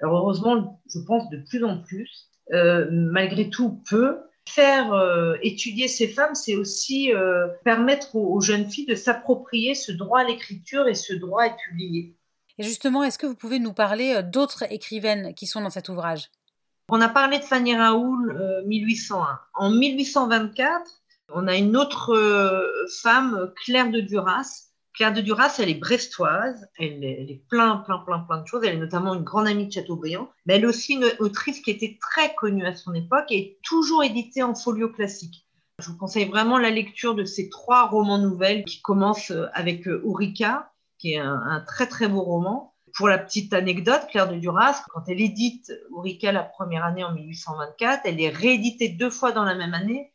Alors 0.00 0.18
heureusement, 0.18 0.80
je 0.92 0.98
pense 0.98 1.28
de 1.30 1.38
plus 1.48 1.62
en 1.64 1.80
plus, 1.80 2.28
euh, 2.52 2.88
malgré 2.90 3.50
tout 3.50 3.80
peu. 3.88 4.18
Faire 4.46 4.92
euh, 4.92 5.36
étudier 5.42 5.88
ces 5.88 6.06
femmes, 6.06 6.34
c'est 6.34 6.54
aussi 6.54 7.14
euh, 7.14 7.48
permettre 7.64 8.14
aux, 8.14 8.40
jeunes 8.42 8.68
filles 8.68 8.84
de 8.84 8.94
s'approprier 8.94 9.74
ce 9.74 9.90
droit 9.90 10.20
à 10.20 10.24
l'écriture 10.24 10.86
et 10.86 10.94
ce 10.94 11.14
droit 11.14 11.44
à 11.44 11.46
être. 11.46 11.56
Et 12.58 12.62
justement, 12.62 13.04
est-ce 13.04 13.16
que 13.16 13.26
vous 13.26 13.36
pouvez 13.36 13.58
nous 13.58 13.72
parler 13.72 14.20
d'autres 14.22 14.70
écrivaines 14.70 15.34
qui 15.34 15.46
sont 15.46 15.62
dans 15.62 15.70
cet 15.70 15.88
ouvrage? 15.88 16.30
On 16.90 17.00
a 17.00 17.08
parlé 17.08 17.38
de 17.38 17.44
Fanny 17.44 17.74
Raoul 17.74 18.62
1801. 18.66 19.38
En 19.54 19.70
1824, 19.70 21.03
on 21.34 21.48
a 21.48 21.56
une 21.56 21.76
autre 21.76 22.14
euh, 22.14 22.86
femme, 23.02 23.52
Claire 23.64 23.90
de 23.90 24.00
Duras. 24.00 24.70
Claire 24.94 25.12
de 25.12 25.20
Duras, 25.20 25.56
elle 25.58 25.68
est 25.68 25.74
brestoise, 25.74 26.68
elle 26.78 27.02
est, 27.02 27.42
plein, 27.50 27.78
plein, 27.78 27.98
plein, 27.98 28.20
plein 28.20 28.40
de 28.40 28.46
choses. 28.46 28.62
Elle 28.64 28.76
est 28.76 28.80
notamment 28.80 29.14
une 29.14 29.24
grande 29.24 29.48
amie 29.48 29.66
de 29.66 29.72
Chateaubriand, 29.72 30.30
mais 30.46 30.54
elle 30.54 30.62
est 30.62 30.68
aussi 30.68 30.94
une 30.94 31.06
autrice 31.18 31.60
qui 31.60 31.72
était 31.72 31.98
très 32.00 32.32
connue 32.36 32.64
à 32.64 32.76
son 32.76 32.94
époque 32.94 33.26
et 33.30 33.58
toujours 33.64 34.04
éditée 34.04 34.44
en 34.44 34.54
folio 34.54 34.88
classique. 34.88 35.44
Je 35.80 35.90
vous 35.90 35.96
conseille 35.96 36.26
vraiment 36.26 36.58
la 36.58 36.70
lecture 36.70 37.16
de 37.16 37.24
ces 37.24 37.48
trois 37.48 37.88
romans 37.88 38.18
nouvelles 38.18 38.64
qui 38.64 38.80
commencent 38.80 39.32
euh, 39.32 39.48
avec 39.52 39.88
euh, 39.88 40.00
Ourika, 40.04 40.70
qui 40.98 41.14
est 41.14 41.18
un, 41.18 41.64
très 41.66 41.88
très 41.88 42.06
beau 42.06 42.22
roman. 42.22 42.72
Pour 42.96 43.08
la 43.08 43.18
petite 43.18 43.52
anecdote, 43.52 44.02
Claire 44.08 44.28
de 44.28 44.36
Duras, 44.36 44.84
quand 44.90 45.02
elle 45.08 45.20
édite 45.20 45.72
Ourika 45.90 46.30
la 46.30 46.44
première 46.44 46.84
année 46.84 47.02
en 47.02 47.12
1824, 47.12 48.02
elle 48.04 48.20
est 48.20 48.28
rééditée 48.28 48.90
deux 48.90 49.10
fois 49.10 49.32
dans 49.32 49.42
la 49.42 49.56
même 49.56 49.74
année 49.74 50.13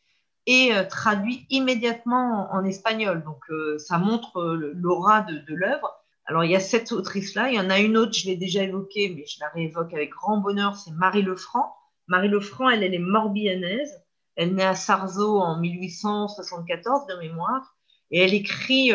et 0.49 0.73
euh, 0.73 0.83
traduit 0.83 1.45
immédiatement 1.51 2.51
en, 2.51 2.65
espagnol. 2.65 3.23
Donc 3.23 3.39
euh, 3.51 3.77
ça 3.77 3.99
montre 3.99 4.39
euh, 4.39 4.73
l'aura 4.73 5.21
de, 5.21 5.53
l'œuvre. 5.53 5.95
Alors 6.25 6.43
il 6.43 6.49
y 6.49 6.55
a 6.55 6.59
cette 6.59 6.91
autrice-là, 6.91 7.49
il 7.49 7.55
y 7.55 7.59
en 7.59 7.69
a 7.69 7.77
une 7.77 7.95
autre, 7.95 8.13
je 8.13 8.25
l'ai 8.25 8.35
déjà 8.35 8.63
évoquée, 8.63 9.13
mais 9.15 9.25
je 9.27 9.39
la 9.41 9.49
réévoque 9.49 9.93
avec 9.93 10.09
grand 10.09 10.37
bonheur, 10.37 10.75
c'est 10.75 10.91
Marie 10.91 11.21
Lefranc. 11.21 11.75
Marie 12.07 12.29
Lefranc, 12.29 12.67
elle, 12.67 12.81
elle 12.81 12.95
est 12.95 12.99
morbihanaise. 12.99 13.91
Elle 14.35 14.55
naît 14.55 14.65
à 14.65 14.73
Sarzeau 14.73 15.39
en 15.39 15.59
1874 15.59 17.05
de 17.07 17.15
mémoire, 17.19 17.75
et 18.09 18.21
elle 18.21 18.33
écrit 18.33 18.91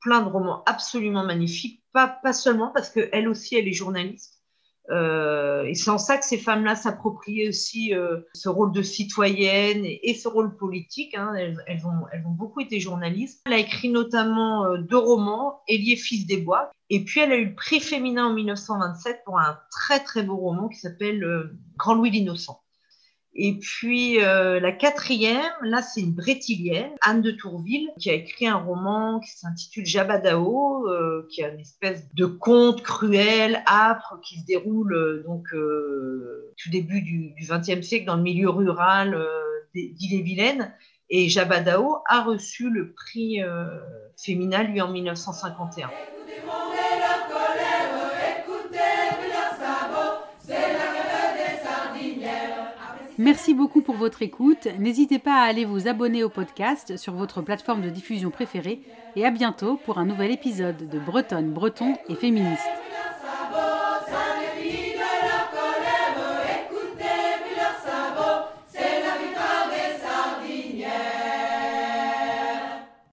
plein 0.00 0.20
de 0.20 0.28
romans 0.28 0.64
absolument 0.66 1.24
magnifiques, 1.24 1.82
pas, 1.92 2.08
pas 2.08 2.32
seulement 2.32 2.72
parce 2.74 2.90
qu'elle 2.90 3.28
aussi, 3.28 3.56
elle 3.56 3.68
est 3.68 3.72
journaliste, 3.72 4.37
euh, 4.90 5.64
et 5.64 5.74
c'est 5.74 5.90
en 5.90 5.98
ça 5.98 6.16
que 6.16 6.24
ces 6.24 6.38
femmes-là 6.38 6.74
s'approprient 6.74 7.48
aussi 7.48 7.94
euh, 7.94 8.20
ce 8.34 8.48
rôle 8.48 8.72
de 8.72 8.82
citoyenne 8.82 9.82
et, 9.84 10.14
ce 10.14 10.28
rôle 10.28 10.56
politique. 10.56 11.14
Hein. 11.14 11.34
Elles, 11.34 11.86
ont, 11.86 12.06
elles, 12.12 12.24
ont, 12.26 12.30
beaucoup 12.30 12.60
été 12.60 12.80
journalistes. 12.80 13.42
Elle 13.46 13.52
a 13.52 13.58
écrit 13.58 13.90
notamment 13.90 14.64
euh, 14.64 14.78
deux 14.78 14.98
romans, 14.98 15.60
Élié, 15.68 15.96
fils 15.96 16.26
des 16.26 16.38
bois. 16.38 16.70
Et 16.90 17.04
puis 17.04 17.20
elle 17.20 17.32
a 17.32 17.36
eu 17.36 17.46
le 17.46 17.54
prix 17.54 17.80
féminin 17.80 18.26
en 18.26 18.34
1927 18.34 19.22
pour 19.24 19.38
un 19.38 19.58
très 19.70 20.00
très 20.00 20.22
beau 20.22 20.36
roman 20.36 20.68
qui 20.68 20.78
s'appelle 20.78 21.50
Grand 21.76 21.94
Louis 21.94 22.10
l'innocent. 22.10 22.62
Et 23.40 23.56
puis 23.56 24.20
euh, 24.20 24.58
la 24.58 24.72
quatrième, 24.72 25.52
là 25.62 25.80
c'est 25.80 26.00
une 26.00 26.12
brétilienne, 26.12 26.90
Anne 27.02 27.22
de 27.22 27.30
Tourville, 27.30 27.88
qui 27.96 28.10
a 28.10 28.14
écrit 28.14 28.48
un 28.48 28.56
roman 28.56 29.20
qui 29.20 29.30
s'intitule 29.30 29.86
Jabadao, 29.86 30.88
euh, 30.88 31.24
qui 31.30 31.42
est 31.42 31.48
une 31.48 31.60
espèce 31.60 32.02
de 32.14 32.26
conte 32.26 32.82
cruel, 32.82 33.62
âpre, 33.68 34.18
qui 34.24 34.40
se 34.40 34.44
déroule 34.44 34.92
euh, 34.92 35.22
donc 35.24 35.46
tout 35.52 36.70
début 36.70 37.00
du 37.00 37.32
XXe 37.40 37.86
siècle 37.86 38.06
dans 38.06 38.16
le 38.16 38.22
milieu 38.22 38.50
rural 38.50 39.16
d'Ille-et-Vilaine. 39.72 40.74
Et 41.08 41.28
Jabadao 41.28 41.98
a 42.06 42.24
reçu 42.24 42.70
le 42.70 42.92
prix 42.92 43.40
féminin, 44.16 44.64
lui, 44.64 44.80
en 44.80 44.90
1951. 44.90 45.90
Merci 53.18 53.52
beaucoup 53.52 53.82
pour 53.82 53.96
votre 53.96 54.22
écoute. 54.22 54.68
N'hésitez 54.78 55.18
pas 55.18 55.42
à 55.42 55.48
aller 55.48 55.64
vous 55.64 55.88
abonner 55.88 56.22
au 56.22 56.28
podcast 56.28 56.96
sur 56.96 57.14
votre 57.14 57.42
plateforme 57.42 57.82
de 57.82 57.90
diffusion 57.90 58.30
préférée 58.30 58.80
et 59.16 59.26
à 59.26 59.32
bientôt 59.32 59.76
pour 59.84 59.98
un 59.98 60.06
nouvel 60.06 60.30
épisode 60.30 60.88
de 60.88 60.98
Bretonne, 61.00 61.50
Breton 61.50 61.94
et 62.08 62.14
Féministe. 62.14 62.68